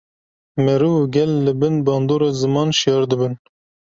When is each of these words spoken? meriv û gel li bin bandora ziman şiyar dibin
meriv 0.63 0.93
û 1.01 1.03
gel 1.15 1.31
li 1.45 1.53
bin 1.61 1.75
bandora 1.87 2.29
ziman 2.41 2.69
şiyar 2.79 3.03
dibin 3.11 3.33